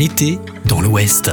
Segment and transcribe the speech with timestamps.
[0.00, 1.30] été dans l'Ouest.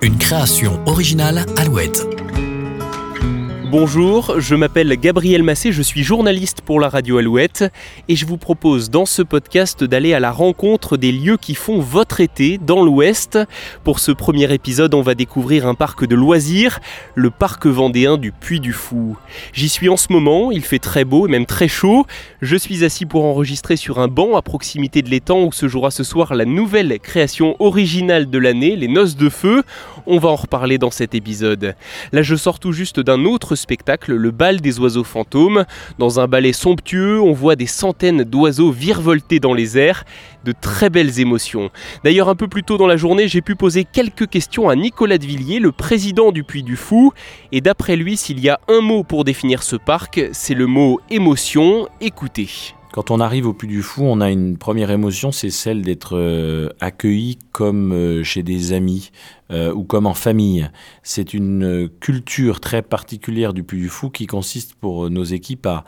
[0.00, 2.21] Une création originale Alouette.
[3.72, 7.64] Bonjour, je m'appelle Gabriel Massé, je suis journaliste pour la radio Alouette
[8.06, 11.80] et je vous propose dans ce podcast d'aller à la rencontre des lieux qui font
[11.80, 13.38] votre été dans l'Ouest.
[13.82, 16.80] Pour ce premier épisode, on va découvrir un parc de loisirs,
[17.14, 19.16] le parc vendéen du Puy du Fou.
[19.54, 22.04] J'y suis en ce moment, il fait très beau et même très chaud.
[22.42, 25.90] Je suis assis pour enregistrer sur un banc à proximité de l'étang où se jouera
[25.90, 29.62] ce soir la nouvelle création originale de l'année, les Noces de Feu.
[30.06, 31.76] On va en reparler dans cet épisode.
[32.12, 35.64] Là, je sors tout juste d'un autre spectacle, le bal des oiseaux fantômes.
[35.98, 40.04] Dans un ballet somptueux, on voit des centaines d'oiseaux virevolter dans les airs,
[40.44, 41.70] de très belles émotions.
[42.04, 45.18] D'ailleurs, un peu plus tôt dans la journée, j'ai pu poser quelques questions à Nicolas
[45.18, 47.12] de Villiers, le président du Puy du Fou,
[47.52, 51.00] et d'après lui, s'il y a un mot pour définir ce parc, c'est le mot
[51.10, 51.88] émotion.
[52.00, 52.74] Écoutez.
[52.92, 56.14] Quand on arrive au Puy du Fou, on a une première émotion, c'est celle d'être
[56.14, 59.12] euh, accueilli comme euh, chez des amis
[59.50, 60.68] euh, ou comme en famille.
[61.02, 65.84] C'est une culture très particulière du Puy du Fou qui consiste pour nos équipes à,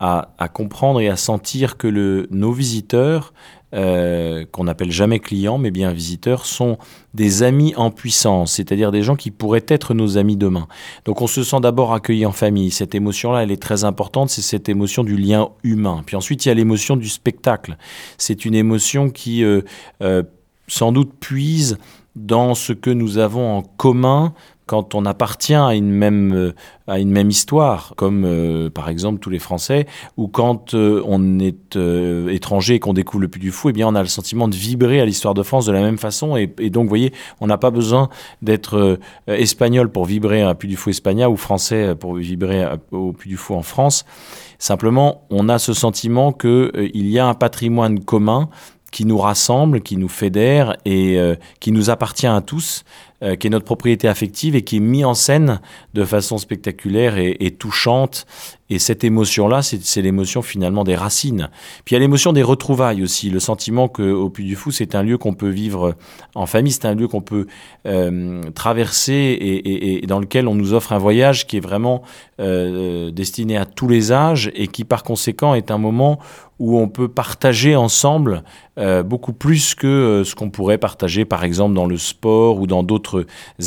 [0.00, 3.32] à, comprendre et à sentir que nos visiteurs,
[3.74, 6.78] euh, qu'on n'appelle jamais clients, mais bien visiteurs, sont
[7.14, 10.68] des amis en puissance, c'est-à-dire des gens qui pourraient être nos amis demain.
[11.06, 12.70] Donc on se sent d'abord accueilli en famille.
[12.70, 16.02] Cette émotion-là, elle est très importante, c'est cette émotion du lien humain.
[16.04, 17.76] Puis ensuite, il y a l'émotion du spectacle.
[18.18, 19.62] C'est une émotion qui, euh,
[20.02, 20.22] euh,
[20.68, 21.78] sans doute, puise
[22.14, 24.34] dans ce que nous avons en commun
[24.66, 26.54] quand on appartient à une même euh,
[26.86, 31.38] à une même histoire, comme euh, par exemple tous les Français, ou quand euh, on
[31.38, 31.76] est
[32.30, 34.54] étranger et qu'on découvre le Puy du Fou, eh bien on a le sentiment de
[34.54, 37.58] vibrer à l'histoire de France de la même façon, et, donc vous voyez, on n'a
[37.58, 38.08] pas besoin
[38.42, 43.30] d'être espagnol pour vibrer à Puy du Fou espagnol ou français pour vibrer au Puy
[43.30, 44.04] du Fou en France.
[44.58, 48.48] Simplement, on a ce sentiment que il y a un patrimoine commun
[48.92, 51.18] qui nous rassemble, qui nous fédère et
[51.60, 52.84] qui nous appartient à tous
[53.24, 55.60] euh, qui est notre propriété affective et qui est mis en scène
[55.94, 58.26] de façon spectaculaire et, touchante.
[58.68, 61.48] Et cette émotion-là, c'est l'émotion finalement des racines.
[61.84, 64.94] Puis il y a l'émotion des retrouvailles aussi, le sentiment qu'au Puy du Fou, c'est
[64.94, 65.94] un lieu qu'on peut vivre
[66.34, 67.46] en famille, c'est un lieu qu'on peut
[67.86, 72.02] euh, traverser et, dans lequel on nous offre un voyage qui est vraiment
[72.40, 76.18] euh, destiné à tous les âges et qui par conséquent est un moment
[76.58, 78.44] où on peut partager ensemble
[79.04, 83.13] beaucoup plus que ce qu'on pourrait partager par exemple dans le sport ou dans d'autres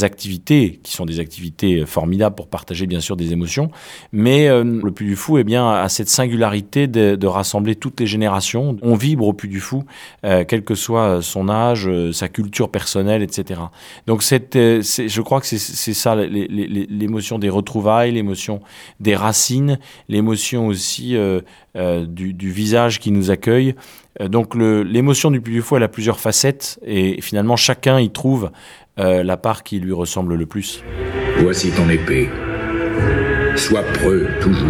[0.01, 3.69] activités, qui sont des activités formidables pour partager bien sûr des émotions.
[4.11, 8.07] Mais euh, le Puy du Fou eh bien, a cette singularité de, rassembler toutes les
[8.07, 8.77] générations.
[8.81, 9.83] On vibre au Puy du Fou,
[10.23, 13.61] euh, quel que soit son âge, euh, sa culture personnelle, etc.
[14.07, 18.61] Donc cette, je crois que c'est ça l'émotion des retrouvailles, l'émotion
[18.99, 21.15] des racines, l'émotion aussi
[21.75, 23.75] du, visage qui nous accueille.
[24.19, 28.51] Donc l'émotion du Puy du Fou, elle a plusieurs facettes et finalement chacun y trouve
[28.99, 30.83] euh, la part qui lui ressemble le plus.
[31.39, 32.29] Voici ton épée.
[33.55, 34.67] Sois preux toujours,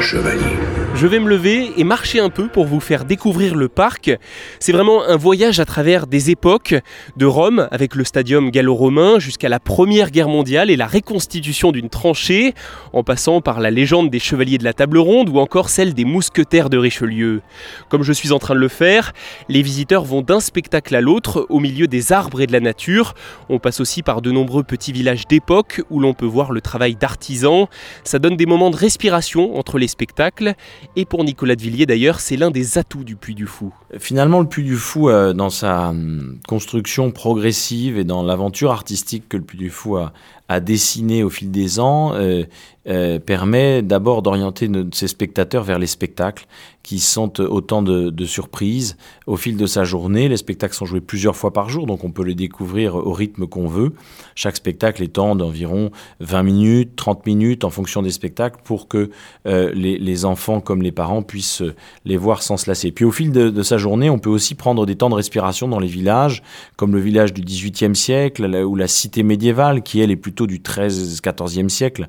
[0.00, 0.83] chevalier.
[0.96, 4.16] Je vais me lever et marcher un peu pour vous faire découvrir le parc.
[4.60, 6.76] C'est vraiment un voyage à travers des époques,
[7.16, 11.88] de Rome avec le stadium gallo-romain jusqu'à la Première Guerre mondiale et la reconstitution d'une
[11.88, 12.54] tranchée,
[12.92, 16.04] en passant par la légende des chevaliers de la table ronde ou encore celle des
[16.04, 17.42] mousquetaires de Richelieu.
[17.88, 19.14] Comme je suis en train de le faire,
[19.48, 23.14] les visiteurs vont d'un spectacle à l'autre au milieu des arbres et de la nature.
[23.48, 26.94] On passe aussi par de nombreux petits villages d'époque où l'on peut voir le travail
[26.94, 27.66] d'artisans.
[28.04, 30.54] Ça donne des moments de respiration entre les spectacles
[30.96, 33.72] et pour Nicolas de Villiers d'ailleurs, c'est l'un des atouts du Puy du Fou.
[33.98, 39.28] Finalement, le Puy du Fou, euh, dans sa hum, construction progressive et dans l'aventure artistique
[39.28, 40.12] que le Puy du Fou a,
[40.48, 42.44] a dessiné au fil des ans, euh,
[42.86, 46.46] euh, permet d'abord d'orienter ses spectateurs vers les spectacles
[46.82, 50.28] qui sont autant de, surprises au fil de sa journée.
[50.28, 53.46] Les spectacles sont joués plusieurs fois par jour, donc on peut les découvrir au rythme
[53.46, 53.94] qu'on veut.
[54.34, 59.10] Chaque spectacle étant d'environ 20 minutes, 30 minutes en fonction des spectacles pour que
[59.46, 61.62] euh, les, les, enfants comme les parents puissent
[62.04, 62.92] les voir sans se lasser.
[62.92, 65.68] Puis au fil de, de, sa journée, on peut aussi prendre des temps de respiration
[65.68, 66.42] dans les villages,
[66.76, 70.60] comme le village du XVIIIe siècle ou la cité médiévale qui elle est plutôt du
[70.60, 72.06] XIII-XIVe siècle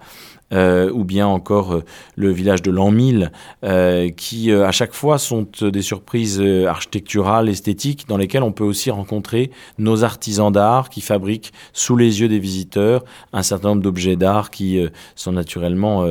[0.54, 1.84] euh, ou bien encore euh,
[2.16, 3.32] le village de l'an 1000,
[3.64, 8.92] euh, qui à chaque fois sont des surprises architecturales, esthétiques, dans lesquelles on peut aussi
[8.92, 9.50] rencontrer
[9.80, 13.04] nos artisans d'art qui fabriquent sous les yeux des visiteurs
[13.34, 14.80] un certain nombre d'objets d'art qui
[15.16, 16.06] sont naturellement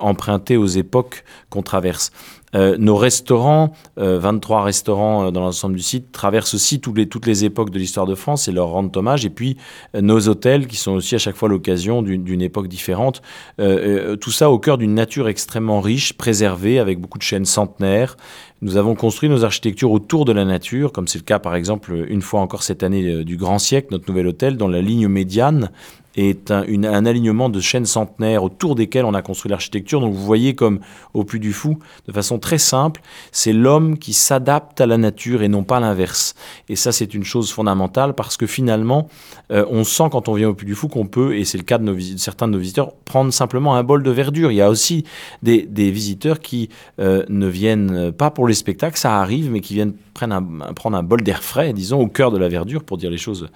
[0.00, 2.12] empruntés aux époques qu'on traverse.
[2.52, 8.06] Nos restaurants, 23 restaurants dans l'ensemble du site, traversent aussi toutes les époques de l'histoire
[8.06, 9.24] de France et leur rendent hommage.
[9.24, 9.56] Et puis
[9.94, 13.22] nos hôtels qui sont aussi à chaque fois l'occasion d'une époque différente.
[14.20, 18.16] Tout ça au cœur d'une nature extrêmement riche, préservée, avec beaucoup de chaînes centenaires.
[18.62, 22.06] Nous avons construit nos architectures autour de la nature, comme c'est le cas par exemple
[22.08, 25.70] une fois encore cette année du Grand Siècle, notre nouvel hôtel, dont la ligne médiane
[26.16, 30.00] est un, alignement de chaînes centenaires autour desquelles on a construit l'architecture.
[30.00, 30.80] Donc vous voyez comme
[31.14, 33.00] au Puy du Fou, de façon très simple,
[33.32, 36.34] c'est l'homme qui s'adapte à la nature et non pas l'inverse.
[36.68, 39.08] Et ça c'est une chose fondamentale parce que finalement,
[39.50, 41.64] euh, on sent quand on vient au Puy du Fou qu'on peut, et c'est le
[41.64, 44.50] cas de, certains de nos visiteurs, prendre simplement un bol de verdure.
[44.50, 45.04] Il y a aussi
[45.42, 46.68] des, visiteurs qui
[46.98, 50.96] euh, ne viennent pas pour les spectacles, ça arrive, mais qui viennent prendre un, prendre
[50.96, 53.48] un bol d'air frais, disons, au cœur de la verdure, pour dire les choses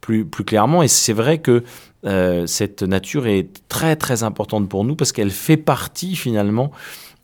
[0.00, 0.82] plus, plus clairement.
[0.82, 1.64] Et c'est vrai que
[2.04, 6.72] cette nature est très très importante pour nous parce qu'elle fait partie finalement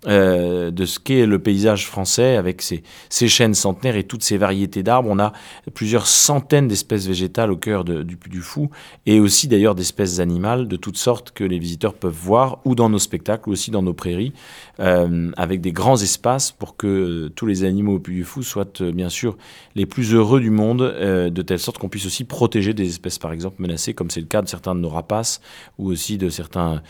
[0.06, 4.84] euh, de ce qu'est le paysage français avec ses, chaînes centenaires et toutes ces variétés
[4.84, 5.08] d'arbres.
[5.10, 5.32] On a
[5.74, 8.70] plusieurs centaines d'espèces végétales au cœur du Puy du Fou
[9.06, 12.88] et aussi d'ailleurs d'espèces animales de toutes sortes que les visiteurs peuvent voir ou dans
[12.88, 14.32] nos spectacles ou aussi dans nos prairies
[14.78, 18.80] euh, avec des grands espaces pour que tous les animaux au Puy du Fou soient
[18.80, 19.36] euh, bien sûr
[19.74, 23.32] les plus heureux du monde de telle sorte qu'on puisse aussi protéger des espèces par
[23.32, 25.40] exemple menacées comme c'est le cas de certains de nos rapaces
[25.76, 26.82] ou aussi de certaines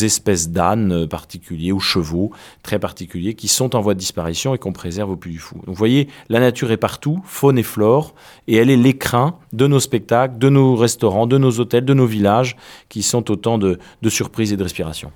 [0.00, 2.30] espèces d'ânes particuliers ou chevaux
[2.62, 5.56] très particuliers qui sont en voie de disparition et qu'on préserve au Puy du Fou.
[5.56, 8.14] Donc vous voyez, la nature est partout, faune et flore,
[8.46, 12.06] et elle est l'écrin de nos spectacles, de nos restaurants, de nos hôtels, de nos
[12.06, 12.56] villages,
[12.88, 15.12] qui sont autant de, de surprises et de respiration.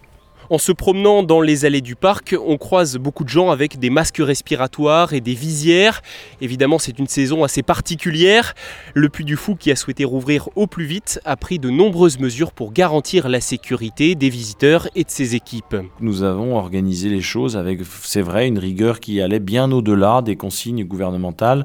[0.53, 3.89] En se promenant dans les allées du parc, on croise beaucoup de gens avec des
[3.89, 6.03] masques respiratoires et des visières.
[6.41, 8.55] Évidemment, c'est une saison assez particulière.
[8.95, 12.19] Le Puy du Fou, qui a souhaité rouvrir au plus vite, a pris de nombreuses
[12.19, 15.77] mesures pour garantir la sécurité des visiteurs et de ses équipes.
[16.01, 20.35] Nous avons organisé les choses avec, c'est vrai, une rigueur qui allait bien au-delà des
[20.35, 21.65] consignes gouvernementales.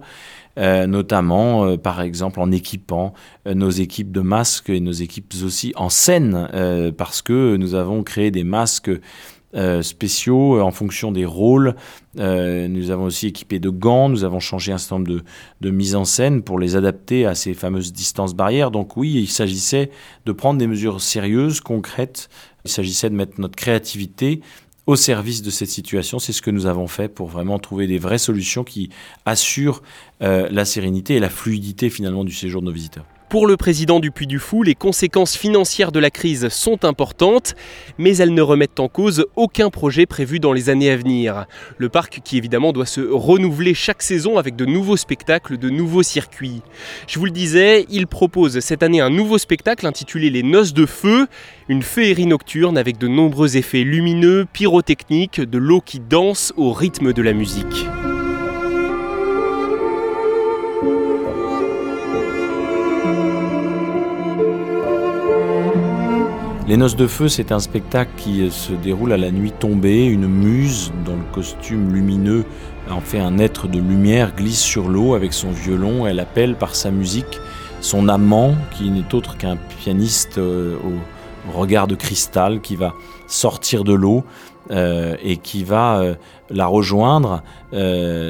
[0.57, 3.13] Euh, notamment euh, par exemple en équipant
[3.45, 6.47] euh, nos équipes de masques et nos équipes aussi en scène,
[6.97, 8.91] parce que nous avons créé des masques
[9.81, 11.75] spéciaux en fonction des rôles.
[12.17, 15.23] nous avons aussi équipé de gants, nous avons changé un certain nombre de,
[15.61, 18.69] de mises en scène pour les adapter à ces fameuses distances barrières.
[18.69, 19.91] Donc oui, il s'agissait
[20.25, 22.29] de prendre des mesures sérieuses, concrètes.
[22.65, 24.41] Il s'agissait de mettre notre créativité
[24.87, 26.19] au service de cette situation.
[26.19, 28.89] C'est ce que nous avons fait pour vraiment trouver des vraies solutions qui
[29.25, 29.81] assurent
[30.21, 33.05] euh, la sérénité et la fluidité finalement du séjour de nos visiteurs.
[33.35, 37.53] Pour le président du Puy du Fou, les conséquences financières de la crise sont importantes,
[37.97, 41.45] mais elles ne remettent en cause aucun projet prévu dans les années à venir.
[41.77, 46.01] Le parc qui évidemment doit se renouveler chaque saison avec de nouveaux spectacles, de nouveaux
[46.01, 46.61] circuits.
[47.07, 50.85] Je vous le disais, il propose cette année un nouveau spectacle intitulé Les Noces de
[50.85, 51.27] Feu,
[51.67, 57.11] une féerie nocturne avec de nombreux effets lumineux, pyrotechniques, de l'eau qui danse au rythme
[57.11, 57.85] de la musique.
[66.67, 70.05] Les Noces de Feu, c'est un spectacle qui se déroule à la nuit tombée.
[70.05, 72.43] Une muse, dont le costume lumineux
[72.89, 76.07] en fait un être de lumière, glisse sur l'eau avec son violon.
[76.07, 77.39] Elle appelle par sa musique
[77.81, 80.77] son amant, qui n'est autre qu'un pianiste euh,
[81.47, 82.95] au regard de cristal, qui va
[83.27, 84.23] sortir de l'eau
[84.71, 86.15] euh, et qui va euh,
[86.49, 87.43] la rejoindre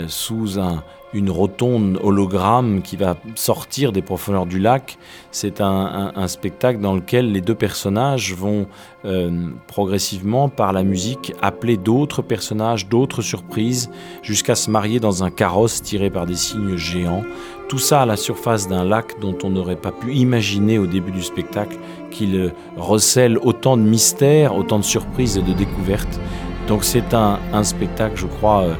[0.08, 4.98] sous un, une rotonde hologramme qui va sortir des profondeurs du lac.
[5.32, 8.68] C'est un, spectacle dans lequel les deux personnages vont
[9.06, 13.90] euh, progressivement, par la musique, appeler d'autres personnages, d'autres surprises,
[14.24, 17.24] jusqu'à se marier dans un carrosse tiré par des cygnes géants.
[17.70, 21.12] Tout ça à la surface d'un lac dont on n'aurait pas pu imaginer au début
[21.12, 21.78] du spectacle
[22.12, 26.20] qu'il recèle autant de mystères, autant de surprises et de découvertes.
[26.68, 28.74] Donc c'est un, spectacle, je crois, euh,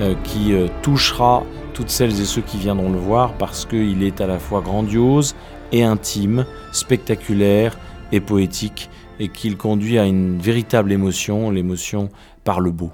[0.00, 0.52] euh, qui
[0.82, 1.42] touchera
[1.76, 5.36] toutes celles et ceux qui viendront le voir parce qu'il est à la fois grandiose
[5.72, 7.78] et intime, spectaculaire
[8.12, 8.88] et poétique
[9.20, 12.08] et qu'il conduit à une véritable émotion, l'émotion
[12.44, 12.92] par le beau.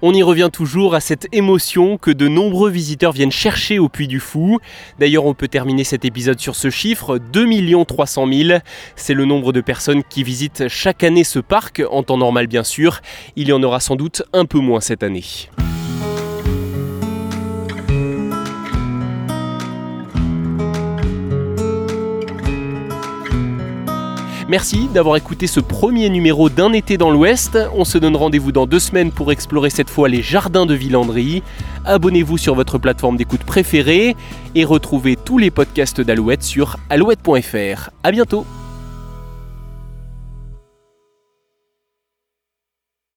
[0.00, 4.06] On y revient toujours à cette émotion que de nombreux visiteurs viennent chercher au Puy
[4.06, 4.60] du Fou.
[4.98, 8.60] D'ailleurs, on peut terminer cet épisode sur ce chiffre, 2 300 000.
[8.96, 12.64] C'est le nombre de personnes qui visitent chaque année ce parc, en temps normal bien
[12.64, 13.00] sûr.
[13.36, 15.24] Il y en aura sans doute un peu moins cette année.
[24.48, 27.58] Merci d'avoir écouté ce premier numéro d'un été dans l'Ouest.
[27.76, 31.42] On se donne rendez-vous dans deux semaines pour explorer cette fois les jardins de Villandry.
[31.84, 34.16] Abonnez-vous sur votre plateforme d'écoute préférée
[34.54, 37.90] et retrouvez tous les podcasts d'Alouette sur alouette.fr.
[38.02, 38.46] A bientôt